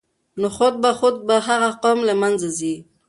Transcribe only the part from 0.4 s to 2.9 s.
خود به خود به هغه قوم له منځه ځي.